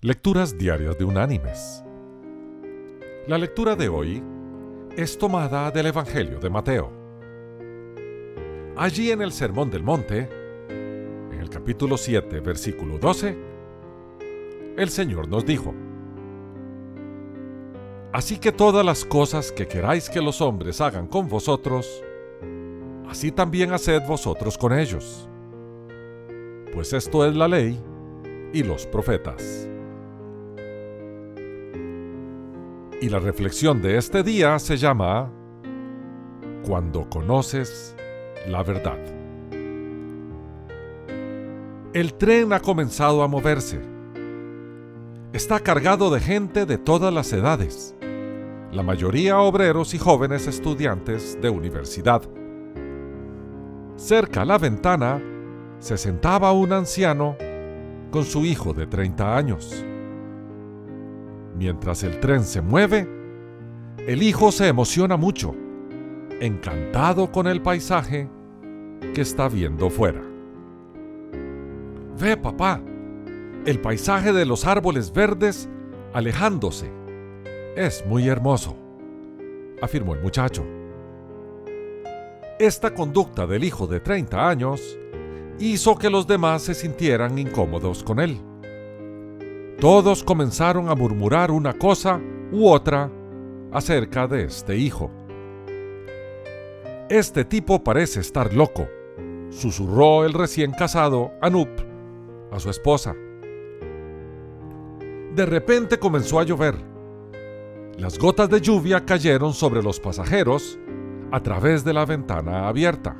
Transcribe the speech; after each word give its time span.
Lecturas 0.00 0.56
Diarias 0.56 0.96
de 0.96 1.04
Unánimes. 1.04 1.82
La 3.26 3.36
lectura 3.36 3.74
de 3.74 3.88
hoy 3.88 4.22
es 4.96 5.18
tomada 5.18 5.72
del 5.72 5.86
Evangelio 5.86 6.38
de 6.38 6.48
Mateo. 6.48 6.92
Allí 8.76 9.10
en 9.10 9.22
el 9.22 9.32
Sermón 9.32 9.72
del 9.72 9.82
Monte, 9.82 10.28
en 10.68 11.40
el 11.40 11.50
capítulo 11.50 11.96
7, 11.96 12.38
versículo 12.38 12.96
12, 12.98 13.36
el 14.76 14.88
Señor 14.88 15.26
nos 15.26 15.44
dijo, 15.44 15.74
Así 18.12 18.38
que 18.38 18.52
todas 18.52 18.86
las 18.86 19.04
cosas 19.04 19.50
que 19.50 19.66
queráis 19.66 20.08
que 20.08 20.22
los 20.22 20.40
hombres 20.40 20.80
hagan 20.80 21.08
con 21.08 21.26
vosotros, 21.26 22.04
así 23.08 23.32
también 23.32 23.72
haced 23.72 24.02
vosotros 24.06 24.56
con 24.58 24.78
ellos. 24.78 25.28
Pues 26.72 26.92
esto 26.92 27.26
es 27.26 27.34
la 27.34 27.48
ley 27.48 27.82
y 28.52 28.62
los 28.62 28.86
profetas. 28.86 29.68
Y 33.00 33.10
la 33.10 33.20
reflexión 33.20 33.80
de 33.80 33.96
este 33.96 34.24
día 34.24 34.58
se 34.58 34.76
llama 34.76 35.30
Cuando 36.66 37.08
conoces 37.08 37.94
la 38.48 38.64
verdad. 38.64 38.98
El 41.94 42.14
tren 42.14 42.52
ha 42.52 42.58
comenzado 42.58 43.22
a 43.22 43.28
moverse. 43.28 43.80
Está 45.32 45.60
cargado 45.60 46.10
de 46.10 46.18
gente 46.18 46.66
de 46.66 46.76
todas 46.76 47.14
las 47.14 47.32
edades, 47.32 47.94
la 48.72 48.82
mayoría 48.82 49.38
obreros 49.38 49.94
y 49.94 49.98
jóvenes 49.98 50.48
estudiantes 50.48 51.38
de 51.40 51.50
universidad. 51.50 52.22
Cerca 53.94 54.42
a 54.42 54.44
la 54.44 54.58
ventana 54.58 55.22
se 55.78 55.96
sentaba 55.96 56.50
un 56.50 56.72
anciano 56.72 57.36
con 58.10 58.24
su 58.24 58.44
hijo 58.44 58.72
de 58.72 58.88
30 58.88 59.36
años. 59.36 59.84
Mientras 61.58 62.04
el 62.04 62.20
tren 62.20 62.44
se 62.44 62.60
mueve, 62.60 63.08
el 64.06 64.22
hijo 64.22 64.52
se 64.52 64.68
emociona 64.68 65.16
mucho, 65.16 65.56
encantado 66.40 67.32
con 67.32 67.48
el 67.48 67.60
paisaje 67.60 68.30
que 69.12 69.20
está 69.22 69.48
viendo 69.48 69.90
fuera. 69.90 70.22
Ve, 72.16 72.36
papá, 72.36 72.80
el 73.66 73.80
paisaje 73.80 74.32
de 74.32 74.46
los 74.46 74.66
árboles 74.66 75.12
verdes 75.12 75.68
alejándose. 76.12 76.92
Es 77.74 78.06
muy 78.06 78.28
hermoso, 78.28 78.76
afirmó 79.82 80.14
el 80.14 80.22
muchacho. 80.22 80.64
Esta 82.60 82.94
conducta 82.94 83.48
del 83.48 83.64
hijo 83.64 83.88
de 83.88 83.98
30 83.98 84.48
años 84.48 84.96
hizo 85.58 85.96
que 85.96 86.08
los 86.08 86.28
demás 86.28 86.62
se 86.62 86.74
sintieran 86.74 87.36
incómodos 87.36 88.04
con 88.04 88.20
él 88.20 88.47
todos 89.80 90.24
comenzaron 90.24 90.88
a 90.88 90.94
murmurar 90.96 91.50
una 91.50 91.72
cosa 91.72 92.20
u 92.50 92.68
otra 92.68 93.10
acerca 93.72 94.26
de 94.26 94.44
este 94.44 94.76
hijo. 94.76 95.10
Este 97.08 97.44
tipo 97.44 97.82
parece 97.84 98.20
estar 98.20 98.52
loco, 98.52 98.88
susurró 99.50 100.24
el 100.24 100.32
recién 100.32 100.72
casado 100.72 101.30
Anup 101.40 101.68
a 102.50 102.58
su 102.58 102.70
esposa. 102.70 103.14
De 105.34 105.46
repente 105.46 105.98
comenzó 105.98 106.40
a 106.40 106.44
llover. 106.44 106.74
Las 107.96 108.18
gotas 108.18 108.50
de 108.50 108.60
lluvia 108.60 109.04
cayeron 109.04 109.54
sobre 109.54 109.82
los 109.82 110.00
pasajeros 110.00 110.78
a 111.30 111.40
través 111.40 111.84
de 111.84 111.92
la 111.92 112.04
ventana 112.04 112.68
abierta. 112.68 113.16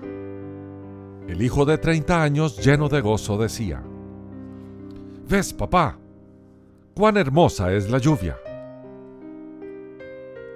El 1.28 1.40
hijo 1.42 1.64
de 1.64 1.78
30 1.78 2.22
años, 2.22 2.64
lleno 2.64 2.88
de 2.88 3.00
gozo, 3.00 3.36
decía, 3.38 3.82
¿Ves, 5.28 5.52
papá? 5.52 5.98
Cuán 6.98 7.16
hermosa 7.16 7.72
es 7.72 7.88
la 7.88 7.98
lluvia. 7.98 8.36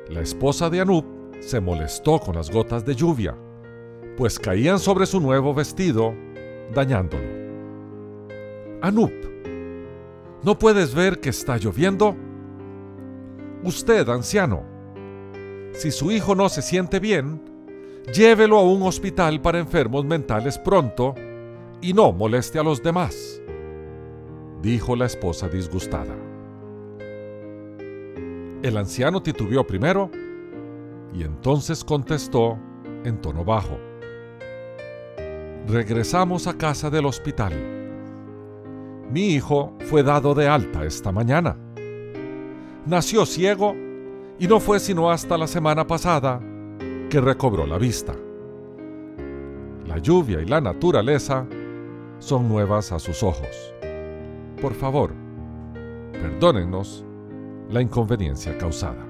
La 0.09 0.23
esposa 0.23 0.69
de 0.69 0.81
Anup 0.81 1.05
se 1.39 1.61
molestó 1.61 2.19
con 2.19 2.35
las 2.35 2.51
gotas 2.51 2.85
de 2.85 2.97
lluvia, 2.97 3.37
pues 4.17 4.41
caían 4.41 4.81
sobre 4.81 5.07
su 5.07 5.21
nuevo 5.21 5.55
vestido, 5.55 6.13
dañándolo. 6.75 7.23
Anup, 8.81 9.13
¿no 10.43 10.59
puedes 10.59 10.97
ver 10.97 11.21
que 11.21 11.29
está 11.29 11.59
lloviendo? 11.59 12.17
Usted, 13.63 14.09
anciano, 14.09 14.65
si 15.75 15.93
su 15.93 16.11
hijo 16.11 16.35
no 16.35 16.49
se 16.49 16.63
siente 16.63 16.99
bien, 16.99 17.41
llévelo 18.13 18.59
a 18.59 18.65
un 18.65 18.83
hospital 18.83 19.41
para 19.41 19.61
enfermos 19.61 20.05
mentales 20.05 20.59
pronto 20.59 21.15
y 21.81 21.93
no 21.93 22.11
moleste 22.13 22.59
a 22.59 22.65
los 22.65 22.83
demás, 22.83 23.41
dijo 24.61 24.97
la 24.97 25.07
esposa 25.07 25.49
disgustada. 25.49 26.32
El 28.63 28.77
anciano 28.77 29.21
titubeó 29.21 29.67
primero 29.67 30.09
y 31.13 31.25
entonces 31.25 31.83
contestó 31.83 32.57
en 33.05 33.21
tono 33.21 33.45
bajo. 33.45 33.77
Regresamos 35.67 36.47
a 36.47 36.57
casa 36.57 36.89
del 36.89 37.07
hospital. 37.07 37.53
Mi 39.11 39.35
hijo 39.35 39.75
fue 39.87 40.05
dado 40.05 40.33
de 40.35 40.47
alta 40.47 40.85
esta 40.85 41.11
mañana. 41.11 41.57
Nació 42.87 43.27
ciego 43.27 43.75
y 44.39 44.47
no 44.47 44.61
fue 44.61 44.79
sino 44.79 45.11
hasta 45.11 45.37
la 45.37 45.49
semana 45.49 45.85
pasada 45.85 46.41
que 47.11 47.21
recobró 47.21 47.67
la 47.67 47.79
vista. 47.79 48.15
La 49.89 49.99
lluvia 49.99 50.41
y 50.41 50.47
la 50.47 50.61
naturaleza 50.61 51.47
son 52.21 52.49
nuevas 52.49 52.93
a 52.93 53.01
sus 53.01 53.25
ojos. 53.25 53.75
Por 54.61 54.73
favor, 54.75 55.13
perdónennos 56.13 57.05
la 57.71 57.81
inconveniencia 57.81 58.57
causada. 58.59 59.07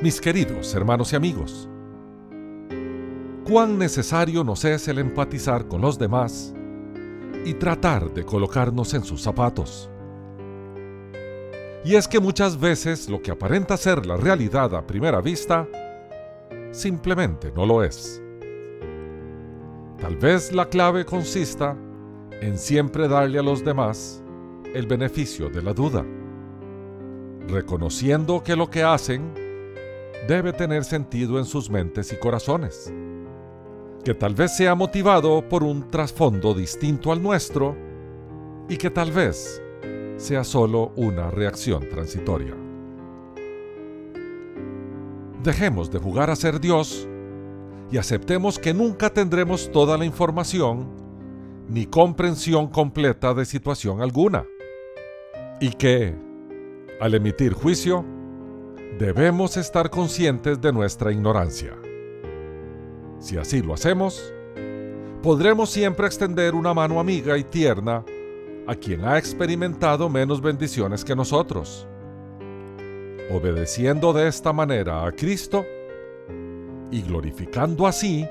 Mis 0.00 0.20
queridos 0.20 0.74
hermanos 0.74 1.12
y 1.12 1.16
amigos, 1.16 1.68
cuán 3.44 3.78
necesario 3.78 4.44
nos 4.44 4.64
es 4.64 4.86
el 4.88 4.98
empatizar 4.98 5.66
con 5.66 5.80
los 5.80 5.98
demás 5.98 6.54
y 7.44 7.54
tratar 7.54 8.12
de 8.12 8.24
colocarnos 8.24 8.94
en 8.94 9.02
sus 9.02 9.22
zapatos. 9.22 9.90
Y 11.84 11.94
es 11.94 12.06
que 12.06 12.20
muchas 12.20 12.60
veces 12.60 13.08
lo 13.08 13.22
que 13.22 13.30
aparenta 13.30 13.76
ser 13.76 14.04
la 14.04 14.16
realidad 14.16 14.74
a 14.74 14.86
primera 14.86 15.20
vista, 15.20 15.66
simplemente 16.70 17.50
no 17.50 17.64
lo 17.64 17.82
es. 17.82 18.22
Tal 19.98 20.16
vez 20.16 20.52
la 20.52 20.68
clave 20.68 21.04
consista 21.04 21.76
en 22.40 22.58
siempre 22.58 23.08
darle 23.08 23.38
a 23.38 23.42
los 23.42 23.64
demás 23.64 24.22
el 24.74 24.86
beneficio 24.86 25.48
de 25.48 25.62
la 25.62 25.72
duda, 25.72 26.04
reconociendo 27.48 28.42
que 28.42 28.56
lo 28.56 28.68
que 28.68 28.82
hacen 28.82 29.32
debe 30.26 30.52
tener 30.52 30.84
sentido 30.84 31.38
en 31.38 31.44
sus 31.44 31.70
mentes 31.70 32.12
y 32.12 32.16
corazones, 32.16 32.92
que 34.04 34.14
tal 34.14 34.34
vez 34.34 34.56
sea 34.56 34.74
motivado 34.74 35.48
por 35.48 35.62
un 35.62 35.88
trasfondo 35.90 36.52
distinto 36.52 37.12
al 37.12 37.22
nuestro 37.22 37.76
y 38.68 38.76
que 38.76 38.90
tal 38.90 39.10
vez 39.10 39.62
sea 40.16 40.44
solo 40.44 40.92
una 40.96 41.30
reacción 41.30 41.88
transitoria. 41.88 42.54
Dejemos 45.42 45.90
de 45.90 45.98
jugar 45.98 46.30
a 46.30 46.36
ser 46.36 46.60
Dios 46.60 47.08
y 47.90 47.96
aceptemos 47.96 48.58
que 48.58 48.74
nunca 48.74 49.08
tendremos 49.08 49.70
toda 49.72 49.96
la 49.96 50.04
información 50.04 50.90
ni 51.68 51.86
comprensión 51.86 52.66
completa 52.66 53.32
de 53.32 53.46
situación 53.46 54.02
alguna 54.02 54.44
y 55.60 55.70
que, 55.70 56.14
al 57.00 57.14
emitir 57.14 57.52
juicio, 57.52 58.04
debemos 58.98 59.56
estar 59.56 59.90
conscientes 59.90 60.60
de 60.60 60.72
nuestra 60.72 61.12
ignorancia. 61.12 61.76
Si 63.18 63.36
así 63.36 63.62
lo 63.62 63.74
hacemos, 63.74 64.32
podremos 65.22 65.70
siempre 65.70 66.06
extender 66.06 66.54
una 66.54 66.74
mano 66.74 67.00
amiga 67.00 67.36
y 67.36 67.44
tierna 67.44 68.04
a 68.66 68.74
quien 68.74 69.04
ha 69.04 69.18
experimentado 69.18 70.08
menos 70.08 70.40
bendiciones 70.40 71.04
que 71.04 71.16
nosotros, 71.16 71.88
obedeciendo 73.30 74.12
de 74.12 74.28
esta 74.28 74.52
manera 74.52 75.06
a 75.06 75.12
Cristo 75.12 75.64
y 76.90 77.02
glorificando 77.02 77.86
así 77.86 78.26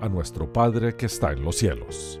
a 0.00 0.08
nuestro 0.08 0.52
Padre 0.52 0.94
que 0.96 1.06
está 1.06 1.32
en 1.32 1.44
los 1.44 1.56
cielos. 1.56 2.20